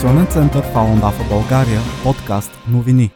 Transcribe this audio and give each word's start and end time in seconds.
информационен 0.00 0.32
център 0.32 0.72
Фалон 0.72 1.00
Дафа 1.00 1.24
България, 1.28 1.80
подкаст 2.02 2.50
новини. 2.68 3.10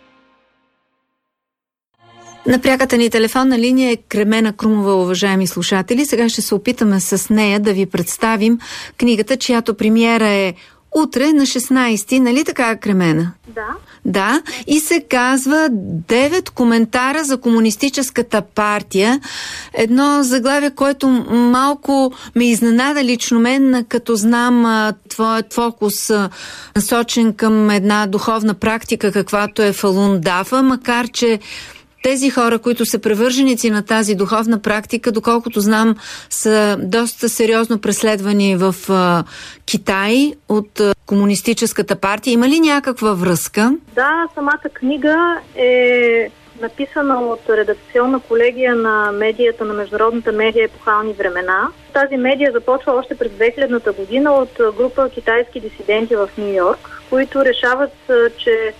На 2.46 2.60
пряката 2.60 2.96
ни 2.96 3.10
телефонна 3.10 3.58
линия 3.58 3.90
е 3.90 3.96
Кремена 3.96 4.52
Крумова, 4.52 4.94
уважаеми 4.94 5.46
слушатели. 5.46 6.06
Сега 6.06 6.28
ще 6.28 6.42
се 6.42 6.54
опитаме 6.54 7.00
с 7.00 7.30
нея 7.30 7.60
да 7.60 7.72
ви 7.72 7.86
представим 7.86 8.58
книгата, 8.98 9.36
чиято 9.36 9.74
премиера 9.74 10.28
е 10.28 10.54
утре 10.94 11.32
на 11.32 11.42
16, 11.42 12.18
нали 12.18 12.44
така, 12.44 12.76
Кремена? 12.76 13.32
Да. 13.54 13.66
Да, 14.04 14.42
и 14.66 14.80
се 14.80 15.00
казва 15.10 15.68
9 15.70 16.50
коментара 16.50 17.24
за 17.24 17.38
комунистическата 17.38 18.42
партия. 18.42 19.20
Едно 19.74 20.22
заглавие, 20.22 20.70
което 20.70 21.08
малко 21.30 22.12
ме 22.34 22.44
изненада 22.44 23.04
лично 23.04 23.40
мен, 23.40 23.84
като 23.88 24.16
знам 24.16 24.92
твоят 25.08 25.54
фокус 25.54 26.10
насочен 26.76 27.34
към 27.34 27.70
една 27.70 28.06
духовна 28.06 28.54
практика, 28.54 29.12
каквато 29.12 29.62
е 29.62 29.72
Фалун 29.72 30.20
Дафа, 30.20 30.62
макар 30.62 31.08
че 31.08 31.38
тези 32.04 32.30
хора, 32.30 32.58
които 32.58 32.86
са 32.86 32.98
превърженици 32.98 33.70
на 33.70 33.84
тази 33.84 34.14
духовна 34.14 34.62
практика, 34.62 35.12
доколкото 35.12 35.60
знам, 35.60 35.96
са 36.30 36.76
доста 36.80 37.28
сериозно 37.28 37.80
преследвани 37.80 38.56
в 38.56 38.74
а, 38.88 39.24
Китай 39.66 40.32
от 40.48 40.80
а, 40.80 40.94
Комунистическата 41.06 41.96
партия. 41.96 42.32
Има 42.32 42.48
ли 42.48 42.60
някаква 42.60 43.12
връзка? 43.12 43.72
Да, 43.94 44.26
самата 44.34 44.68
книга 44.74 45.36
е 45.56 46.30
написана 46.60 47.20
от 47.20 47.40
редакционна 47.48 48.20
колегия 48.20 48.74
на 48.74 49.12
медията, 49.12 49.64
на 49.64 49.74
международната 49.74 50.32
медия 50.32 50.64
Епохални 50.64 51.12
времена. 51.12 51.68
Тази 51.92 52.16
медия 52.16 52.52
започва 52.52 52.92
още 52.92 53.14
през 53.14 53.32
2000-та 53.32 53.92
година 53.92 54.32
от 54.32 54.76
група 54.76 55.10
китайски 55.10 55.60
дисиденти 55.60 56.16
в 56.16 56.28
Нью 56.38 56.54
Йорк, 56.54 57.02
които 57.10 57.44
решават, 57.44 57.92
че 58.38 58.74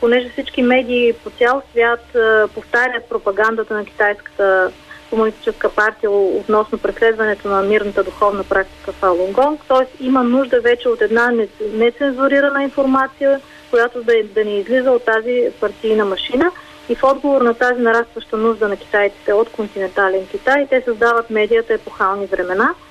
понеже 0.00 0.28
всички 0.28 0.62
медии 0.62 1.12
по 1.12 1.30
цял 1.30 1.62
свят 1.70 2.16
повтарят 2.54 3.08
пропагандата 3.08 3.74
на 3.74 3.84
китайската 3.84 4.72
комунистическа 5.10 5.68
партия 5.68 6.10
относно 6.10 6.78
преследването 6.78 7.48
на 7.48 7.62
мирната 7.62 8.04
духовна 8.04 8.44
практика 8.44 8.92
в 8.92 9.02
Алунгонг, 9.02 9.60
т.е. 9.68 10.04
има 10.04 10.24
нужда 10.24 10.60
вече 10.60 10.88
от 10.88 11.00
една 11.00 11.32
нецензурирана 11.72 12.62
информация, 12.62 13.40
която 13.70 14.02
да, 14.02 14.12
да 14.34 14.44
не 14.44 14.58
излиза 14.58 14.90
от 14.90 15.04
тази 15.04 15.48
партийна 15.60 16.04
машина. 16.04 16.50
И 16.88 16.94
в 16.94 17.04
отговор 17.04 17.42
на 17.42 17.54
тази 17.54 17.80
нарастваща 17.80 18.36
нужда 18.36 18.68
на 18.68 18.76
китайците 18.76 19.32
от 19.32 19.50
континентален 19.50 20.26
Китай, 20.26 20.66
те 20.70 20.80
създават 20.80 21.30
медията 21.30 21.74
епохални 21.74 22.26
времена– 22.26 22.74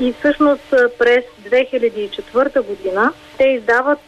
и 0.00 0.12
всъщност 0.12 0.70
през 0.98 1.24
2004 1.50 2.60
година 2.60 3.12
те 3.38 3.44
издават 3.44 3.98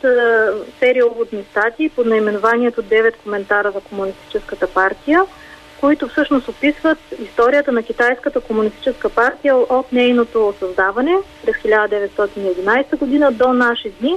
серия 0.78 1.06
уводни 1.06 1.44
статии 1.50 1.88
под 1.88 2.06
наименованието 2.06 2.82
9 2.82 3.14
коментара 3.24 3.70
за 3.70 3.80
комунистическата 3.80 4.66
партия, 4.66 5.22
които 5.80 6.08
всъщност 6.08 6.48
описват 6.48 6.98
историята 7.18 7.72
на 7.72 7.82
китайската 7.82 8.40
комунистическа 8.40 9.08
партия 9.08 9.56
от 9.56 9.92
нейното 9.92 10.54
създаване 10.58 11.16
през 11.44 11.56
1911 11.56 12.96
година 12.98 13.32
до 13.32 13.52
наши 13.52 13.90
дни. 14.00 14.16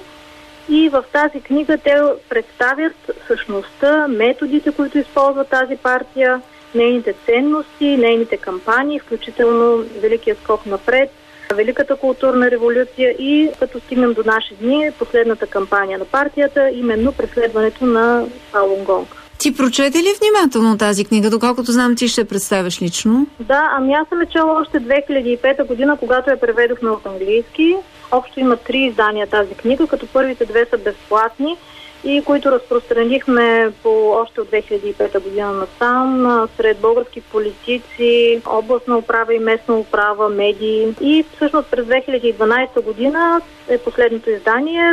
И 0.70 0.90
в 0.90 1.04
тази 1.12 1.42
книга 1.42 1.78
те 1.78 1.96
представят 2.30 3.12
същността, 3.28 4.08
методите, 4.08 4.72
които 4.72 4.98
използва 4.98 5.46
тази 5.46 5.76
партия, 5.76 6.42
нейните 6.76 7.14
ценности, 7.26 7.98
нейните 7.98 8.38
кампании, 8.38 9.00
включително 9.00 9.86
Великия 10.02 10.36
скок 10.36 10.66
напред– 10.66 11.12
Великата 11.54 11.96
културна 11.96 12.52
революция 12.52 13.10
и 13.20 13.50
като 13.60 13.80
стигнем 13.80 14.14
до 14.14 14.24
наши 14.26 14.56
дни, 14.56 14.90
последната 15.00 15.48
кампания 15.48 16.00
на 16.00 16.06
партията, 16.06 16.70
именно 16.70 17.12
преследването 17.12 17.86
на 17.86 18.26
Фалунгонг. 18.52 19.08
Ти 19.38 19.56
прочете 19.56 19.98
ли 19.98 20.08
внимателно 20.20 20.78
тази 20.78 21.06
книга, 21.06 21.30
доколкото 21.30 21.72
знам 21.72 21.96
ти 21.96 22.08
ще 22.08 22.26
представяш 22.26 22.82
лично? 22.82 23.28
Да, 23.40 23.70
ами 23.78 23.94
аз 23.94 24.08
съм 24.08 24.22
е 24.22 24.26
чела 24.26 24.62
още 24.62 24.80
2005 24.80 25.68
година, 25.68 25.98
когато 26.00 26.30
я 26.30 26.40
преведохме 26.40 26.90
от 26.90 27.06
английски. 27.06 27.76
Общо 28.12 28.40
има 28.40 28.58
три 28.58 28.78
издания 28.78 29.28
тази 29.28 29.54
книга, 29.54 29.88
като 29.88 30.08
първите 30.08 30.46
две 30.46 30.66
са 30.70 30.78
безплатни 30.78 31.58
и 32.04 32.24
които 32.26 32.52
разпространихме 32.52 33.72
по 33.84 34.10
още 34.10 34.42
от 34.42 34.52
2005 34.52 35.20
година 35.20 35.52
насам 35.52 36.48
сред 36.58 36.78
български 36.80 37.22
политици, 37.22 38.42
областна 38.46 38.98
управа 38.98 39.34
и 39.34 39.40
местна 39.40 39.78
управа, 39.78 40.30
медии. 40.30 40.96
И 41.02 41.26
всъщност 41.36 41.68
през 41.72 41.86
2012 41.86 42.82
година 42.82 43.42
е 43.68 43.78
последното 43.78 44.30
издание 44.30 44.92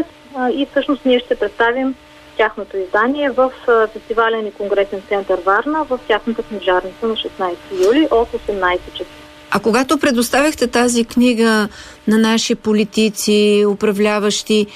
и 0.52 0.66
всъщност 0.70 1.04
ние 1.04 1.18
ще 1.18 1.34
представим 1.34 1.94
тяхното 2.36 2.76
издание 2.76 3.30
в 3.30 3.52
фестивален 3.92 4.46
и 4.46 4.52
конгресен 4.52 5.02
център 5.08 5.38
Варна 5.44 5.84
в 5.84 6.00
тяхната 6.08 6.42
книжарница 6.42 7.06
на 7.06 7.14
16 7.14 7.54
юли 7.86 8.08
от 8.10 8.28
18 8.32 8.78
часа. 8.92 9.10
А 9.50 9.60
когато 9.60 9.98
предоставяхте 9.98 10.66
тази 10.66 11.04
книга 11.04 11.68
на 12.08 12.18
наши 12.18 12.54
политици, 12.54 13.64
управляващи, 13.68 14.66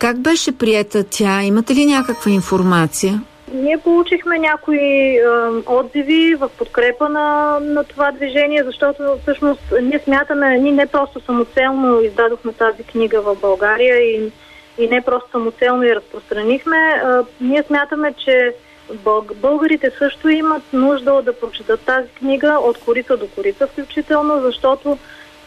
как 0.00 0.18
беше 0.18 0.58
приета 0.58 1.04
тя? 1.10 1.42
Имате 1.42 1.74
ли 1.74 1.86
някаква 1.86 2.30
информация? 2.30 3.20
Ние 3.52 3.78
получихме 3.78 4.38
някои 4.38 4.78
е, 4.78 5.22
отзиви 5.66 6.34
в 6.34 6.50
подкрепа 6.58 7.08
на, 7.08 7.58
на 7.60 7.84
това 7.84 8.12
движение, 8.12 8.64
защото 8.64 9.02
всъщност 9.22 9.60
ние 9.82 10.00
смятаме, 10.04 10.58
ние 10.58 10.72
не 10.72 10.86
просто 10.86 11.20
самоцелно 11.20 12.00
издадохме 12.00 12.52
тази 12.52 12.82
книга 12.82 13.20
в 13.20 13.36
България 13.40 13.96
и, 13.96 14.32
и 14.78 14.88
не 14.88 15.02
просто 15.02 15.30
самоцелно 15.30 15.82
я 15.82 15.96
разпространихме. 15.96 16.76
Е, 16.76 17.00
ние 17.40 17.62
смятаме, 17.62 18.14
че 18.24 18.54
българите 19.34 19.90
също 19.98 20.28
имат 20.28 20.62
нужда 20.72 21.22
да 21.22 21.40
прочитат 21.40 21.80
тази 21.80 22.08
книга 22.08 22.58
от 22.62 22.78
корица 22.78 23.16
до 23.16 23.26
корица 23.26 23.66
включително, 23.66 24.40
защото 24.40 24.98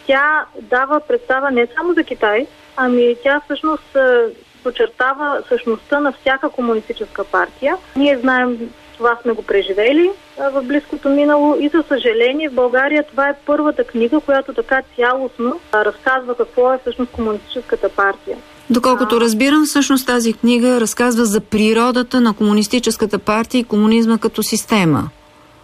тя 0.07 0.45
дава 0.61 0.99
представа 0.99 1.51
не 1.51 1.67
само 1.75 1.93
за 1.93 2.03
Китай, 2.03 2.47
ами 2.77 3.15
тя 3.23 3.41
всъщност 3.45 3.97
подчертава 4.63 5.43
същността 5.49 5.99
на 5.99 6.11
всяка 6.11 6.49
комунистическа 6.49 7.23
партия. 7.23 7.77
Ние 7.95 8.17
знаем, 8.17 8.57
това 8.97 9.17
сме 9.21 9.33
го 9.33 9.43
преживели 9.43 10.11
в 10.37 10.61
близкото 10.63 11.09
минало 11.09 11.57
и 11.59 11.69
за 11.69 11.83
съжаление 11.87 12.49
в 12.49 12.53
България 12.53 13.03
това 13.03 13.29
е 13.29 13.35
първата 13.45 13.83
книга, 13.83 14.19
която 14.19 14.53
така 14.53 14.81
цялостно 14.95 15.59
разказва 15.73 16.35
какво 16.35 16.73
е 16.73 16.77
всъщност 16.77 17.11
комунистическата 17.11 17.89
партия. 17.89 18.37
Доколкото 18.69 19.21
разбирам, 19.21 19.65
всъщност 19.65 20.07
тази 20.07 20.33
книга 20.33 20.81
разказва 20.81 21.25
за 21.25 21.41
природата 21.41 22.21
на 22.21 22.33
комунистическата 22.33 23.19
партия 23.19 23.59
и 23.59 23.63
комунизма 23.63 24.17
като 24.17 24.43
система. 24.43 25.09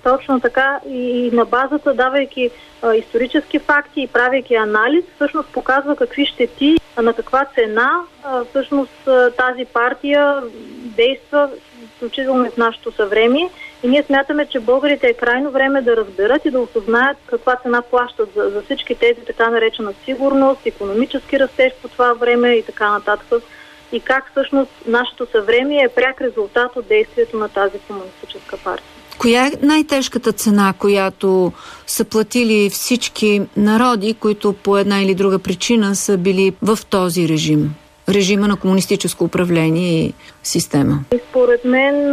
Точно 0.03 0.39
така 0.39 0.79
и 0.89 1.29
на 1.33 1.45
базата, 1.45 1.93
давайки 1.93 2.49
а, 2.81 2.95
исторически 2.95 3.59
факти 3.59 4.01
и 4.01 4.07
правейки 4.07 4.55
анализ, 4.55 5.03
всъщност 5.15 5.49
показва 5.49 5.95
какви 5.95 6.25
щети, 6.25 6.77
а 6.95 7.01
на 7.01 7.13
каква 7.13 7.45
цена 7.55 8.01
а, 8.23 8.43
всъщност 8.45 9.09
тази 9.37 9.65
партия 9.65 10.41
действа, 10.83 11.49
включително 11.95 12.51
в 12.51 12.57
нашето 12.57 12.91
съвремие. 12.91 13.49
И 13.83 13.87
ние 13.87 14.03
смятаме, 14.03 14.45
че 14.45 14.59
българите 14.59 15.07
е 15.07 15.13
крайно 15.13 15.51
време 15.51 15.81
да 15.81 15.97
разберат 15.97 16.45
и 16.45 16.51
да 16.51 16.59
осъзнаят 16.59 17.17
каква 17.25 17.55
цена 17.55 17.81
плащат 17.81 18.29
за, 18.35 18.49
за 18.49 18.61
всички 18.61 18.95
тези 18.95 19.21
така 19.21 19.49
наречена 19.49 19.93
сигурност, 20.05 20.65
економически 20.65 21.39
растеж 21.39 21.73
по 21.81 21.87
това 21.87 22.13
време 22.13 22.53
и 22.53 22.63
така 22.63 22.91
нататък. 22.91 23.43
И 23.91 23.99
как 23.99 24.31
всъщност 24.31 24.71
нашето 24.85 25.27
съвремие 25.31 25.83
е 25.83 25.89
пряк 25.89 26.21
резултат 26.21 26.75
от 26.75 26.87
действието 26.87 27.37
на 27.37 27.49
тази 27.49 27.79
комунистическа 27.79 28.57
партия. 28.57 28.98
Коя 29.19 29.47
е 29.47 29.51
най-тежката 29.61 30.31
цена, 30.31 30.73
която 30.79 31.51
са 31.87 32.05
платили 32.05 32.69
всички 32.69 33.41
народи, 33.57 34.13
които 34.13 34.53
по 34.53 34.77
една 34.77 35.01
или 35.01 35.15
друга 35.15 35.39
причина 35.39 35.95
са 35.95 36.17
били 36.17 36.53
в 36.61 36.79
този 36.89 37.29
режим? 37.29 37.75
режима 38.09 38.47
на 38.47 38.59
комунистическо 38.59 39.23
управление 39.23 40.05
и 40.05 40.13
система? 40.43 40.99
Според 41.29 41.65
мен 41.65 42.09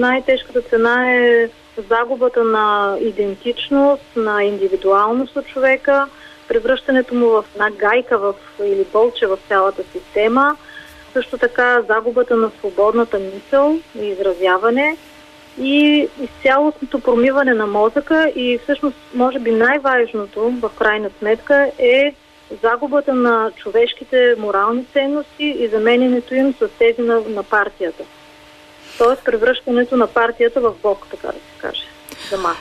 най-тежката 0.00 0.62
цена 0.62 1.14
е 1.14 1.48
загубата 1.88 2.44
на 2.44 2.96
идентичност, 3.00 4.02
на 4.16 4.44
индивидуалност 4.44 5.36
от 5.36 5.46
човека, 5.46 6.06
превръщането 6.48 7.14
му 7.14 7.26
в 7.26 7.44
една 7.54 7.70
гайка 7.70 8.18
в, 8.18 8.34
или 8.64 8.86
болче 8.92 9.26
в 9.26 9.38
цялата 9.48 9.82
система, 9.92 10.56
също 11.12 11.38
така 11.38 11.82
загубата 11.88 12.36
на 12.36 12.50
свободната 12.58 13.18
мисъл 13.18 13.78
и 14.00 14.06
изразяване 14.06 14.96
и 15.58 16.08
изцялостното 16.20 17.00
промиване 17.00 17.54
на 17.54 17.66
мозъка 17.66 18.32
и 18.36 18.58
всъщност 18.62 18.96
може 19.14 19.38
би 19.38 19.50
най-важното 19.50 20.50
в 20.50 20.70
крайна 20.78 21.10
сметка 21.18 21.70
е 21.78 22.14
загубата 22.62 23.14
на 23.14 23.50
човешките 23.56 24.34
морални 24.38 24.84
ценности 24.84 25.44
и 25.44 25.68
заменянето 25.68 26.34
им 26.34 26.54
с 26.54 26.68
тези 26.78 27.00
на, 27.00 27.20
на 27.20 27.42
партията. 27.42 28.04
Тоест 28.98 29.24
превръщането 29.24 29.96
на 29.96 30.06
партията 30.06 30.60
в 30.60 30.74
Бог, 30.82 31.06
така 31.10 31.26
да 31.26 31.32
се 31.32 31.58
каже, 31.58 31.82
за. 32.30 32.54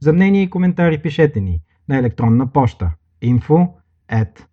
За 0.00 0.12
мнение 0.12 0.42
и 0.42 0.50
коментари 0.50 0.98
пишете 0.98 1.40
ни 1.40 1.60
на 1.88 1.98
електронна 1.98 2.52
поща 2.52 2.90
info 3.22 3.68
at 4.10 4.44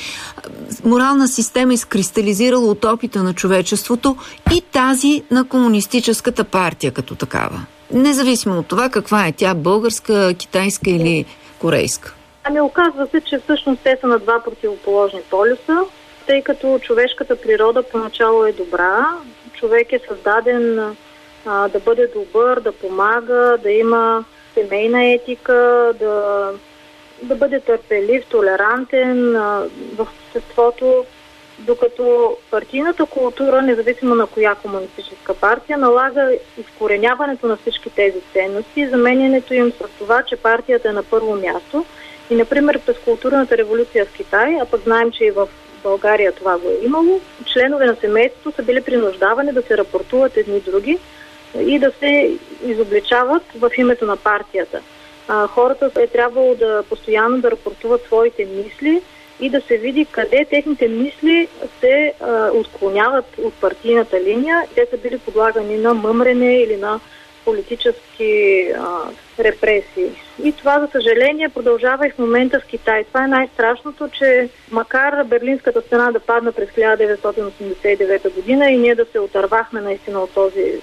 морална 0.84 1.28
система 1.28 1.72
изкристализирала 1.72 2.66
от 2.66 2.84
опита 2.84 3.22
на 3.22 3.34
човечеството 3.34 4.16
и 4.54 4.60
тази 4.72 5.22
на 5.30 5.48
комунистическата 5.48 6.44
партия 6.44 6.92
като 6.92 7.14
такава. 7.14 7.60
Независимо 7.92 8.58
от 8.58 8.66
това 8.66 8.88
каква 8.88 9.26
е 9.26 9.32
тя, 9.32 9.54
българска, 9.54 10.34
китайска 10.34 10.90
или 10.90 11.24
корейска. 11.58 12.14
Ами 12.44 12.60
оказва 12.60 13.06
се, 13.06 13.20
че 13.20 13.38
всъщност 13.38 13.80
те 13.84 13.98
са 14.00 14.06
на 14.06 14.18
два 14.18 14.42
противоположни 14.44 15.20
полюса 15.30 15.78
тъй 16.26 16.42
като 16.42 16.78
човешката 16.78 17.36
природа 17.36 17.82
поначало 17.82 18.44
е 18.44 18.52
добра. 18.52 19.06
Човек 19.52 19.92
е 19.92 20.00
създаден 20.08 20.94
а, 21.46 21.68
да 21.68 21.80
бъде 21.80 22.10
добър, 22.14 22.60
да 22.60 22.72
помага, 22.72 23.56
да 23.62 23.70
има 23.70 24.24
семейна 24.56 25.04
етика, 25.04 25.92
да, 25.98 26.50
да 27.22 27.34
бъде 27.34 27.60
търпелив, 27.60 28.24
толерантен 28.26 29.32
в 29.96 30.00
обществото, 30.00 31.04
докато 31.58 32.36
партийната 32.50 33.06
култура, 33.06 33.62
независимо 33.62 34.14
на 34.14 34.26
коя 34.26 34.54
комунистическа 34.54 35.34
партия, 35.34 35.78
налага 35.78 36.32
изкореняването 36.58 37.46
на 37.46 37.56
всички 37.56 37.90
тези 37.90 38.20
ценности 38.32 38.80
и 38.80 38.88
заменянето 38.88 39.54
им 39.54 39.72
с 39.72 39.98
това, 39.98 40.22
че 40.22 40.36
партията 40.36 40.88
е 40.88 40.92
на 40.92 41.02
първо 41.02 41.34
място. 41.34 41.84
И, 42.30 42.34
например, 42.34 42.78
през 42.78 42.98
културната 42.98 43.58
революция 43.58 44.04
в 44.04 44.12
Китай, 44.12 44.58
а 44.60 44.64
пък 44.64 44.80
знаем, 44.80 45.10
че 45.10 45.24
и 45.24 45.30
в 45.30 45.48
България 45.82 46.32
това 46.32 46.58
го 46.58 46.68
е 46.68 46.84
имало, 46.84 47.20
членове 47.52 47.86
на 47.86 47.96
семейството 47.96 48.56
са 48.56 48.62
били 48.62 48.80
принуждавани 48.80 49.52
да 49.52 49.62
се 49.62 49.76
рапортуват 49.78 50.36
едни 50.36 50.60
други 50.60 50.98
и 51.60 51.78
да 51.78 51.92
се 51.98 52.38
изобличават 52.66 53.42
в 53.54 53.70
името 53.78 54.06
на 54.06 54.16
партията. 54.16 54.80
А, 55.28 55.46
хората 55.46 55.90
е 56.00 56.06
трябвало 56.06 56.54
да 56.54 56.82
постоянно 56.88 57.40
да 57.40 57.50
рапортуват 57.50 58.04
своите 58.04 58.44
мисли 58.44 59.02
и 59.40 59.50
да 59.50 59.60
се 59.60 59.76
види 59.76 60.04
къде 60.04 60.46
техните 60.50 60.88
мисли 60.88 61.48
се 61.80 62.12
а, 62.20 62.50
отклоняват 62.50 63.24
от 63.38 63.54
партийната 63.54 64.20
линия. 64.20 64.62
Те 64.74 64.86
са 64.90 64.96
били 64.96 65.18
подлагани 65.18 65.76
на 65.76 65.94
мъмрене 65.94 66.56
или 66.56 66.76
на 66.76 67.00
политически 67.44 68.62
а, 68.78 68.98
репресии. 69.38 70.10
И 70.44 70.52
това, 70.52 70.80
за 70.80 70.88
съжаление, 70.92 71.48
продължава 71.48 72.06
и 72.06 72.10
в 72.10 72.18
момента 72.18 72.60
в 72.60 72.64
Китай. 72.64 73.04
Това 73.04 73.24
е 73.24 73.28
най-страшното, 73.28 74.08
че 74.08 74.48
макар 74.70 75.24
Берлинската 75.24 75.80
стена 75.80 76.12
да 76.12 76.20
падна 76.20 76.52
през 76.52 76.68
1989 76.68 78.34
година 78.34 78.70
и 78.70 78.78
ние 78.78 78.94
да 78.94 79.04
се 79.12 79.20
отървахме 79.20 79.80
наистина 79.80 80.20
от 80.20 80.34
този 80.34 80.80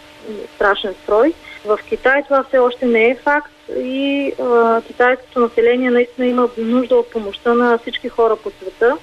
страшен 0.55 0.95
строй, 1.03 1.33
в 1.65 1.79
Китай 1.89 2.23
това 2.23 2.43
все 2.43 2.57
още 2.57 2.85
не 2.85 3.09
е 3.09 3.15
факт 3.15 3.53
и 3.77 4.33
а, 4.41 4.81
китайското 4.81 5.39
население 5.39 5.91
наистина 5.91 6.27
има 6.27 6.49
нужда 6.57 6.95
от 6.95 7.11
помощта 7.11 7.53
на 7.53 7.77
всички 7.77 8.09
хора 8.09 8.35
по 8.35 8.51
света, 8.51 8.97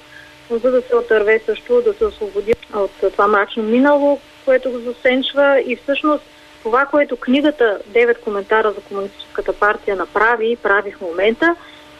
за 0.51 0.71
да 0.71 0.83
се 0.83 0.97
отърве 0.97 1.41
също, 1.47 1.83
да 1.83 1.95
се 1.95 2.05
освободи 2.05 2.55
от 2.75 3.13
това 3.13 3.27
мрачно 3.27 3.63
минало, 3.63 4.21
което 4.45 4.71
го 4.71 4.79
засенчва. 4.79 5.61
И 5.67 5.77
всъщност 5.77 6.25
това, 6.63 6.87
което 6.87 7.17
книгата 7.17 7.79
9 7.93 8.21
коментара 8.21 8.73
за 8.73 8.81
Комунистическата 8.81 9.53
партия 9.53 9.97
направи 9.97 10.53
и 10.53 10.57
прави 10.57 10.93
в 10.93 11.01
момента, 11.01 11.57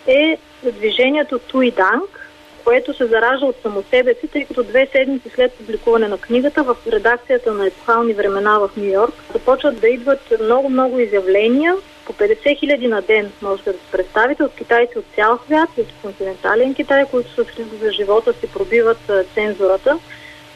е 0.07 0.39
движението 0.63 1.39
Туиданг, 1.39 2.30
което 2.71 2.95
се 2.95 3.07
заражда 3.07 3.47
от 3.47 3.57
само 3.63 3.83
себе 3.91 4.15
си, 4.15 4.29
тъй 4.29 4.45
като 4.45 4.63
две 4.63 4.89
седмици 4.93 5.31
след 5.35 5.53
публикуване 5.53 6.09
на 6.09 6.19
книгата 6.19 6.63
в 6.63 6.77
редакцията 6.87 7.53
на 7.53 7.67
епохални 7.67 8.13
времена 8.13 8.59
в 8.59 8.71
Нью 8.77 8.93
Йорк 8.93 9.15
започват 9.33 9.81
да 9.81 9.89
идват 9.89 10.41
много-много 10.43 10.99
изявления, 10.99 11.75
по 12.07 12.13
50 12.13 12.59
хиляди 12.59 12.89
на 12.89 13.03
ден 13.03 13.33
можете 13.43 13.73
да 13.73 13.79
се 13.79 13.91
представите 13.93 14.43
от 14.43 14.55
китайци 14.55 14.99
от 14.99 15.05
цял 15.15 15.39
свят, 15.47 15.69
от 15.79 15.87
континентален 16.03 16.75
Китай, 16.75 17.05
които 17.11 17.31
с 17.31 17.39
риск 17.39 17.75
за 17.83 17.93
живота 17.93 18.33
си 18.33 18.47
пробиват 18.47 19.11
цензурата 19.35 19.99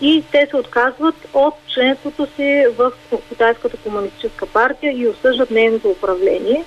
и 0.01 0.25
те 0.33 0.47
се 0.51 0.57
отказват 0.57 1.17
от 1.35 1.55
членството 1.67 2.27
си 2.37 2.65
в 2.77 2.93
Китайската 3.29 3.77
комунистическа 3.77 4.47
партия 4.47 4.93
и 4.93 5.09
осъждат 5.09 5.51
нейното 5.51 5.89
управление. 5.89 6.65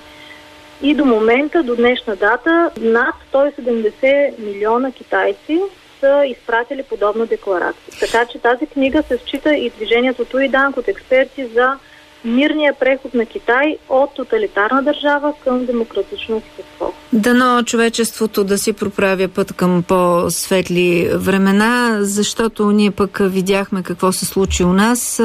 И 0.82 0.94
до 0.94 1.04
момента, 1.04 1.62
до 1.62 1.76
днешна 1.76 2.16
дата, 2.16 2.70
над 2.80 3.14
170 3.32 4.38
милиона 4.38 4.92
китайци 4.92 5.60
са 6.00 6.22
изпратили 6.26 6.82
подобна 6.82 7.26
декларация. 7.26 7.92
Така 8.00 8.24
че 8.32 8.38
тази 8.38 8.66
книга 8.66 9.02
се 9.08 9.18
счита 9.18 9.54
и 9.54 9.70
движението 9.70 10.24
Туиданг 10.24 10.76
от 10.76 10.88
експерти 10.88 11.46
за 11.54 11.78
мирния 12.24 12.74
преход 12.80 13.14
на 13.14 13.26
Китай 13.26 13.76
от 13.88 14.14
тоталитарна 14.14 14.82
държава 14.82 15.32
към 15.44 15.66
демократично 15.66 16.36
общество. 16.36 16.92
Дано 17.12 17.62
човечеството 17.62 18.44
да 18.44 18.58
си 18.58 18.72
проправя 18.72 19.28
път 19.28 19.52
към 19.52 19.82
по-светли 19.88 21.10
времена, 21.14 21.98
защото 22.00 22.70
ние 22.70 22.90
пък 22.90 23.18
видяхме 23.20 23.82
какво 23.82 24.12
се 24.12 24.26
случи 24.26 24.64
у 24.64 24.72
нас. 24.72 25.22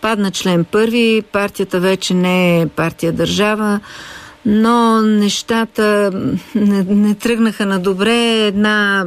Падна 0.00 0.30
член 0.30 0.64
първи, 0.64 1.22
партията 1.32 1.80
вече 1.80 2.14
не 2.14 2.60
е 2.60 2.66
партия 2.66 3.12
държава, 3.12 3.80
но 4.46 5.02
нещата 5.02 6.10
не, 6.54 6.82
не 6.82 7.14
тръгнаха 7.14 7.66
на 7.66 7.78
добре. 7.78 8.46
Една 8.46 9.06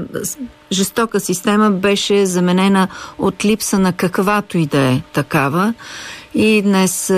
жестока 0.71 1.19
система 1.19 1.71
беше 1.71 2.25
заменена 2.25 2.87
от 3.17 3.45
липса 3.45 3.79
на 3.79 3.93
каквато 3.93 4.57
и 4.57 4.65
да 4.65 4.79
е 4.79 5.01
такава. 5.13 5.73
И 6.33 6.61
днес 6.61 7.13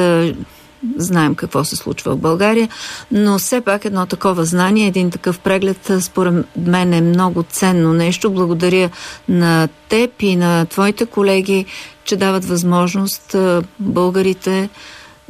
знаем 0.97 1.35
какво 1.35 1.63
се 1.63 1.75
случва 1.75 2.15
в 2.15 2.19
България, 2.19 2.69
но 3.11 3.39
все 3.39 3.61
пак 3.61 3.85
едно 3.85 4.05
такова 4.05 4.45
знание, 4.45 4.87
един 4.87 5.11
такъв 5.11 5.39
преглед, 5.39 5.91
според 5.99 6.45
мен 6.57 6.93
е 6.93 7.01
много 7.01 7.43
ценно 7.43 7.93
нещо. 7.93 8.31
Благодаря 8.31 8.89
на 9.29 9.69
теб 9.89 10.11
и 10.19 10.35
на 10.35 10.65
твоите 10.65 11.05
колеги, 11.05 11.65
че 12.03 12.15
дават 12.15 12.45
възможност 12.45 13.35
българите 13.79 14.69